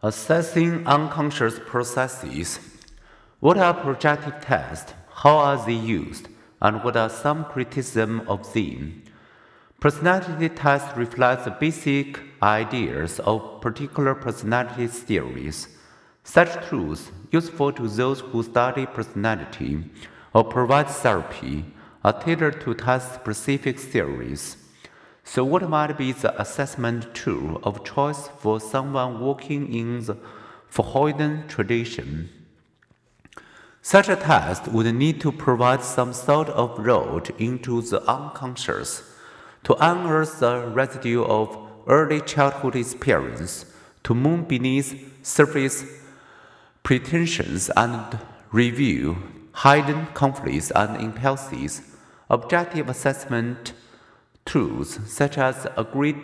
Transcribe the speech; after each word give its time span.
Assessing 0.00 0.86
unconscious 0.86 1.58
processes. 1.58 2.60
What 3.40 3.58
are 3.58 3.74
projective 3.74 4.40
tests? 4.40 4.94
How 5.10 5.38
are 5.38 5.66
they 5.66 5.72
used? 5.72 6.28
And 6.62 6.84
what 6.84 6.96
are 6.96 7.10
some 7.10 7.44
criticism 7.46 8.22
of 8.28 8.52
them? 8.52 9.02
Personality 9.80 10.50
tests 10.50 10.96
reflect 10.96 11.44
the 11.44 11.50
basic 11.50 12.20
ideas 12.40 13.18
of 13.18 13.60
particular 13.60 14.14
personality 14.14 14.86
theories. 14.86 15.66
Such 16.22 16.68
tools, 16.68 17.10
useful 17.32 17.72
to 17.72 17.88
those 17.88 18.20
who 18.20 18.44
study 18.44 18.86
personality 18.86 19.82
or 20.32 20.44
provide 20.44 20.88
therapy, 20.88 21.64
are 22.04 22.22
tailored 22.22 22.60
to 22.60 22.74
test 22.74 23.14
specific 23.14 23.80
theories. 23.80 24.58
So, 25.30 25.44
what 25.44 25.68
might 25.68 25.98
be 25.98 26.12
the 26.12 26.40
assessment 26.40 27.14
tool 27.14 27.60
of 27.62 27.84
choice 27.84 28.30
for 28.38 28.58
someone 28.58 29.20
working 29.20 29.70
in 29.74 30.02
the 30.06 30.16
Freudian 30.70 31.46
tradition? 31.48 32.30
Such 33.82 34.08
a 34.08 34.16
test 34.16 34.68
would 34.68 34.86
need 34.94 35.20
to 35.20 35.30
provide 35.30 35.84
some 35.84 36.14
sort 36.14 36.48
of 36.48 36.78
road 36.78 37.34
into 37.38 37.82
the 37.82 38.00
unconscious 38.10 39.02
to 39.64 39.74
unearth 39.74 40.40
the 40.40 40.66
residue 40.68 41.22
of 41.22 41.58
early 41.86 42.22
childhood 42.22 42.74
experience, 42.74 43.66
to 44.04 44.14
moon 44.14 44.44
beneath 44.44 44.96
surface 45.22 45.84
pretensions 46.82 47.68
and 47.76 48.18
review 48.50 49.18
hidden 49.62 50.06
conflicts 50.14 50.70
and 50.70 50.98
impulses. 51.02 51.82
Objective 52.30 52.88
assessment 52.88 53.74
Tools 54.48 54.98
such 55.06 55.36
as 55.36 55.66
agree, 55.76 56.16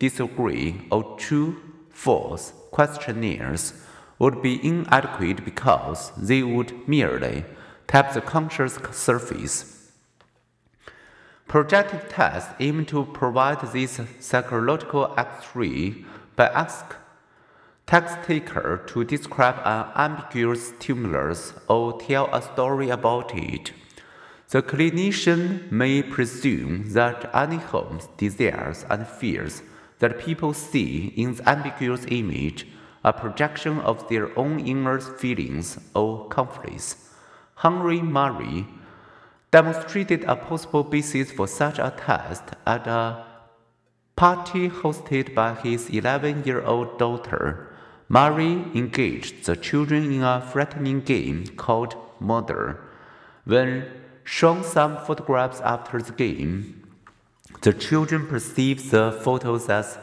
disagree, 0.00 0.80
or 0.90 1.16
true, 1.16 1.56
false 1.90 2.52
questionnaires 2.72 3.72
would 4.18 4.42
be 4.42 4.58
inadequate 4.66 5.44
because 5.44 6.10
they 6.16 6.42
would 6.42 6.88
merely 6.88 7.44
tap 7.86 8.14
the 8.14 8.20
conscious 8.20 8.80
surface. 8.90 9.92
Projective 11.46 12.08
tests 12.08 12.52
aim 12.58 12.84
to 12.86 13.04
provide 13.04 13.60
this 13.72 14.00
psychological 14.18 15.14
X-ray 15.16 16.04
by 16.34 16.48
asking 16.48 16.96
text 17.86 18.16
taker 18.24 18.82
to 18.88 19.04
describe 19.04 19.60
an 19.64 19.86
ambiguous 19.94 20.70
stimulus 20.70 21.54
or 21.68 22.00
tell 22.00 22.28
a 22.34 22.42
story 22.42 22.90
about 22.90 23.30
it. 23.36 23.72
The 24.50 24.62
clinician 24.62 25.70
may 25.70 26.02
presume 26.02 26.94
that 26.94 27.30
any 27.34 27.56
hopes, 27.58 28.08
desires, 28.16 28.86
and 28.88 29.06
fears 29.06 29.62
that 29.98 30.18
people 30.18 30.54
see 30.54 31.12
in 31.16 31.34
the 31.34 31.46
ambiguous 31.46 32.06
image 32.08 32.66
are 33.04 33.12
projection 33.12 33.78
of 33.80 34.08
their 34.08 34.36
own 34.38 34.58
inner 34.60 35.00
feelings 35.00 35.78
or 35.94 36.28
conflicts. 36.28 37.10
Henry 37.56 38.00
Murray 38.00 38.66
demonstrated 39.50 40.24
a 40.24 40.34
possible 40.34 40.82
basis 40.82 41.30
for 41.30 41.46
such 41.46 41.78
a 41.78 41.94
test 41.94 42.44
at 42.66 42.86
a 42.86 43.26
party 44.16 44.70
hosted 44.70 45.34
by 45.34 45.56
his 45.56 45.90
11 45.90 46.44
year 46.44 46.62
old 46.62 46.98
daughter. 46.98 47.70
Murray 48.08 48.64
engaged 48.74 49.44
the 49.44 49.56
children 49.56 50.10
in 50.10 50.22
a 50.22 50.40
frightening 50.40 51.02
game 51.02 51.46
called 51.48 51.94
Murder. 52.18 52.80
When 53.44 53.84
shown 54.28 54.62
some 54.62 54.98
photographs 54.98 55.58
after 55.62 56.02
the 56.02 56.12
game. 56.12 56.86
The 57.62 57.72
children 57.72 58.26
perceived 58.26 58.90
the 58.90 59.10
photos 59.24 59.70
as 59.70 59.98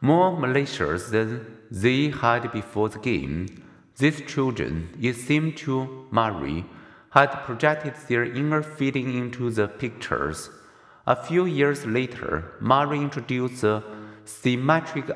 more 0.00 0.34
malicious 0.34 1.10
than 1.10 1.58
they 1.70 2.08
had 2.08 2.50
before 2.50 2.88
the 2.88 2.98
game. 2.98 3.62
These 3.98 4.22
children, 4.22 4.88
it 4.98 5.16
seemed 5.16 5.58
to 5.58 6.06
Murray, 6.10 6.64
had 7.10 7.44
projected 7.44 7.94
their 8.08 8.24
inner 8.24 8.62
feeling 8.62 9.14
into 9.14 9.50
the 9.50 9.68
pictures. 9.68 10.48
A 11.06 11.14
few 11.14 11.44
years 11.44 11.84
later, 11.84 12.54
Murray 12.60 13.00
introduced 13.00 13.60
the 13.60 13.84
symmetric 14.24 15.10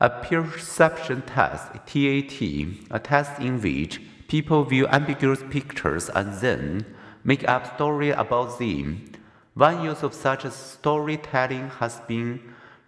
a 0.00 0.10
perception 0.10 1.22
test, 1.22 1.72
TAT, 1.86 2.42
a 2.90 3.00
test 3.02 3.40
in 3.40 3.58
which 3.62 4.00
People 4.28 4.64
view 4.64 4.86
ambiguous 4.88 5.42
pictures 5.50 6.08
and 6.08 6.34
then 6.40 6.86
make 7.24 7.48
up 7.48 7.74
story 7.74 8.10
about 8.10 8.58
them. 8.58 9.12
One 9.54 9.84
use 9.84 10.02
of 10.02 10.14
such 10.14 10.50
storytelling 10.50 11.70
has 11.78 12.00
been 12.08 12.40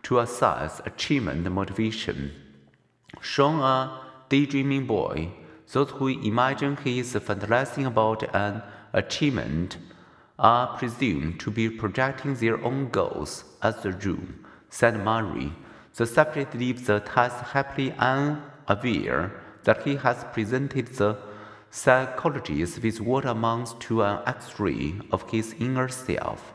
to 0.04 0.18
assess 0.18 0.80
achievement 0.84 1.50
motivation. 1.50 2.32
Shown 3.20 3.60
a 3.60 4.00
daydreaming 4.28 4.86
boy, 4.86 5.30
those 5.72 5.90
who 5.90 6.08
imagine 6.08 6.76
he 6.76 7.00
is 7.00 7.14
fantasizing 7.14 7.86
about 7.86 8.22
an 8.34 8.62
achievement 8.92 9.78
are 10.38 10.76
presumed 10.76 11.40
to 11.40 11.50
be 11.50 11.68
projecting 11.68 12.34
their 12.34 12.62
own 12.62 12.88
goals 12.90 13.44
as 13.62 13.82
the 13.82 13.92
rule, 13.92 14.28
said 14.70 15.02
Murray. 15.02 15.52
The 15.94 16.06
subject 16.06 16.54
leaves 16.54 16.86
the 16.86 17.00
task 17.00 17.36
happily 17.52 17.92
unaware 17.92 19.32
that 19.66 19.82
he 19.82 19.96
has 19.96 20.24
presented 20.32 20.86
the 20.86 21.18
psychologist 21.70 22.82
with 22.82 23.00
what 23.00 23.24
amounts 23.24 23.74
to 23.80 24.02
an 24.02 24.20
x 24.24 24.58
ray 24.60 24.94
of 25.12 25.28
his 25.30 25.54
inner 25.58 25.88
self. 25.88 26.54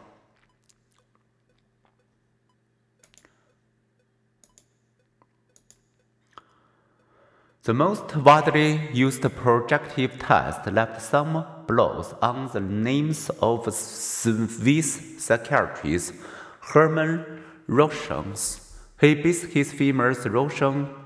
The 7.64 7.74
most 7.76 8.16
widely 8.16 8.90
used 8.92 9.22
projective 9.36 10.18
test 10.18 10.66
left 10.66 11.02
some 11.02 11.46
blows 11.68 12.16
on 12.22 12.50
the 12.54 12.62
names 12.62 13.30
of 13.40 13.72
Swiss 13.72 14.90
psychiatrist 15.20 16.14
Hermann 16.62 17.44
Rorschach. 17.68 18.62
He 19.00 19.14
based 19.14 19.48
his 19.54 19.74
famous 19.74 20.26
Rorschach 20.26 21.00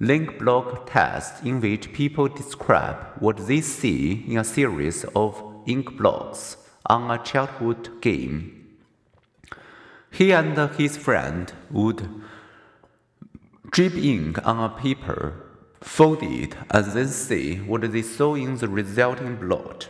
inkblot 0.00 0.86
test 0.86 1.44
in 1.44 1.60
which 1.60 1.92
people 1.92 2.28
describe 2.28 2.96
what 3.18 3.46
they 3.46 3.60
see 3.60 4.24
in 4.28 4.38
a 4.38 4.44
series 4.44 5.04
of 5.14 5.42
inkblots 5.66 6.56
on 6.86 7.10
a 7.10 7.22
childhood 7.22 8.00
game. 8.00 8.76
He 10.10 10.32
and 10.32 10.56
his 10.76 10.96
friend 10.96 11.52
would 11.70 12.08
drip 13.70 13.94
ink 13.94 14.46
on 14.46 14.60
a 14.60 14.68
paper, 14.68 15.34
fold 15.80 16.22
it, 16.22 16.54
and 16.70 16.86
then 16.92 17.08
see 17.08 17.56
what 17.56 17.90
they 17.92 18.02
saw 18.02 18.34
in 18.34 18.56
the 18.56 18.68
resulting 18.68 19.36
blot. 19.36 19.88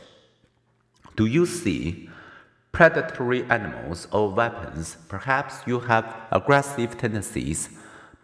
Do 1.17 1.27
you 1.27 1.47
see 1.47 2.11
predatory 2.73 3.45
animals 3.45 4.07
or 4.13 4.31
weapons? 4.31 4.97
Perhaps 5.09 5.67
you 5.67 5.81
have 5.81 6.15
aggressive 6.31 6.99
tendencies 6.99 7.71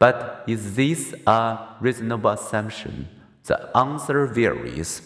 but 0.02 0.42
is 0.48 0.74
this 0.74 1.14
a 1.28 1.76
reasonable 1.80 2.30
assumption? 2.30 3.08
The 3.44 3.70
answer 3.76 4.26
varies. 4.26 5.00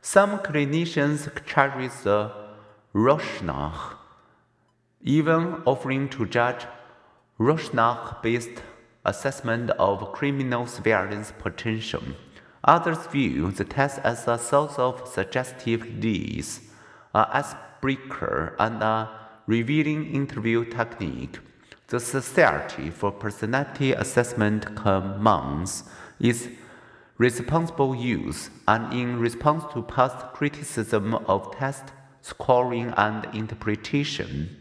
Some 0.00 0.38
clinicians 0.38 1.28
charge 1.44 1.92
the 2.02 2.32
Rorschach, 2.94 3.98
even 5.02 5.60
offering 5.66 6.08
to 6.14 6.24
judge 6.24 6.64
Rorschach 7.36 8.22
based 8.22 8.62
assessment 9.04 9.68
of 9.72 10.12
criminals' 10.12 10.78
violence 10.78 11.34
potential. 11.38 12.02
Others 12.64 13.06
view 13.08 13.50
the 13.50 13.66
test 13.66 13.98
as 14.02 14.26
a 14.26 14.38
source 14.38 14.78
of 14.78 15.06
suggestive 15.06 15.82
leads, 16.02 16.60
a 17.14 17.28
icebreaker, 17.40 18.56
and 18.58 18.82
a 18.82 19.10
revealing 19.46 20.06
interview 20.14 20.64
technique. 20.64 21.38
The 21.90 21.98
Society 21.98 22.88
for 22.88 23.10
Personality 23.10 23.90
Assessment 23.90 24.76
commands 24.76 25.82
its 26.20 26.46
responsible 27.18 27.96
use 27.96 28.48
and 28.68 28.92
in 28.92 29.18
response 29.18 29.64
to 29.72 29.82
past 29.82 30.32
criticism 30.32 31.16
of 31.16 31.52
test 31.56 31.86
scoring 32.22 32.94
and 32.96 33.26
interpretation. 33.34 34.56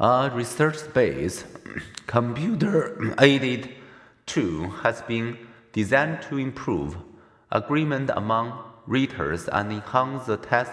A 0.00 0.32
research-based 0.34 1.46
computer-aided 2.08 3.68
tool 4.26 4.70
has 4.82 5.02
been 5.02 5.38
designed 5.72 6.22
to 6.22 6.38
improve 6.38 6.96
agreement 7.52 8.10
among 8.16 8.52
readers 8.88 9.46
and 9.46 9.70
enhance 9.70 10.26
the 10.26 10.38
test 10.38 10.72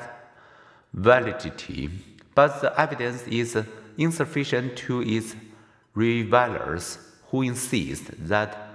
validity, 0.93 1.91
but 2.33 2.59
the 2.61 2.81
evidence 2.81 3.21
is 3.27 3.55
insufficient 3.97 4.77
to 4.77 5.01
its 5.01 5.35
revilers 5.93 6.97
who 7.29 7.41
insist 7.41 8.11
that 8.27 8.69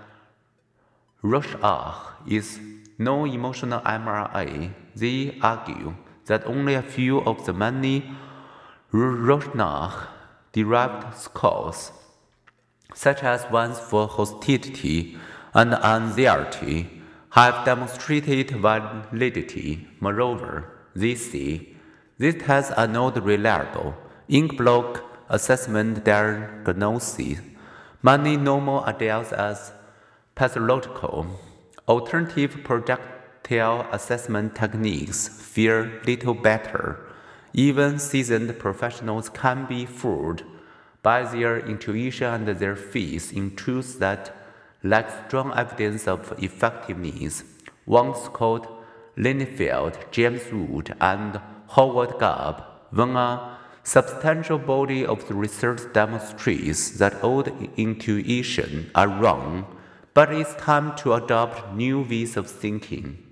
Rorschach 1.22 2.14
is 2.28 2.58
no 2.98 3.24
emotional 3.24 3.80
MRI. 3.80 4.72
They 4.96 5.38
argue 5.42 5.94
that 6.26 6.46
only 6.46 6.74
a 6.74 6.82
few 6.82 7.20
of 7.22 7.44
the 7.46 7.52
many 7.52 8.10
Rorschach 8.92 10.08
derived 10.52 11.16
scores 11.16 11.92
such 12.94 13.22
as 13.22 13.50
ones 13.50 13.78
for 13.78 14.08
hostility 14.08 15.16
and 15.54 15.74
anxiety, 15.74 17.02
have 17.30 17.64
demonstrated 17.64 18.50
validity. 18.50 19.86
Moreover, 20.00 20.70
they 20.94 21.14
say 21.14 21.68
these 22.18 22.42
tests 22.42 22.72
are 22.72 22.88
not 22.88 23.22
reliable. 23.24 23.94
Inkblot 24.28 25.00
assessment 25.30 26.04
diagnosis 26.04 27.38
many 28.02 28.36
normal 28.36 28.84
adults 28.86 29.32
as 29.32 29.72
pathological. 30.34 31.26
Alternative 31.86 32.58
projective 32.64 33.86
assessment 33.92 34.54
techniques 34.54 35.28
fare 35.28 36.00
little 36.06 36.34
better. 36.34 36.98
Even 37.52 37.98
seasoned 37.98 38.58
professionals 38.58 39.28
can 39.28 39.66
be 39.66 39.84
fooled 39.84 40.44
by 41.02 41.22
their 41.22 41.58
intuition 41.58 42.48
and 42.48 42.58
their 42.58 42.76
faith 42.76 43.32
in 43.32 43.54
truths 43.56 43.96
that 43.96 44.34
lack 44.82 45.26
strong 45.26 45.52
evidence 45.56 46.06
of 46.06 46.32
effectiveness. 46.38 47.44
Once 47.86 48.28
called 48.28 48.66
Lilienfeld, 49.16 50.10
James 50.10 50.42
Wood, 50.52 50.94
and 51.00 51.40
Howard 51.70 52.18
Garb, 52.18 52.62
when 52.92 53.16
a 53.16 53.58
substantial 53.82 54.58
body 54.58 55.04
of 55.04 55.26
the 55.28 55.34
research 55.34 55.80
demonstrates 55.92 56.90
that 56.98 57.22
old 57.24 57.48
intuitions 57.76 58.90
are 58.94 59.08
wrong, 59.08 59.66
but 60.14 60.32
it's 60.32 60.54
time 60.56 60.94
to 60.96 61.14
adopt 61.14 61.74
new 61.74 62.02
ways 62.02 62.36
of 62.36 62.50
thinking. 62.50 63.29